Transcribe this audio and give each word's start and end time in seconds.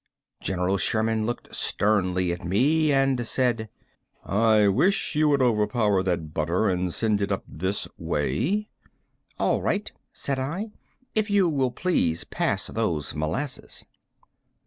General 0.41 0.77
Sherman 0.79 1.27
looked 1.27 1.53
sternly 1.55 2.31
at 2.31 2.43
me 2.43 2.91
and 2.91 3.23
said: 3.27 3.69
"I 4.25 4.67
wish 4.67 5.13
you 5.13 5.29
would 5.29 5.43
overpower 5.43 6.01
that 6.01 6.33
butter 6.33 6.67
and 6.69 6.91
send 6.91 7.21
it 7.21 7.31
up 7.31 7.43
this 7.47 7.87
way." 7.99 8.67
"All 9.37 9.61
right," 9.61 9.91
said 10.11 10.39
I, 10.39 10.71
"if 11.13 11.29
you 11.29 11.47
will 11.47 11.69
please 11.69 12.23
pass 12.23 12.65
those 12.65 13.13
molasses." 13.13 13.85